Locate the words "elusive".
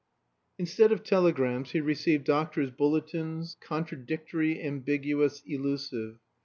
5.45-6.17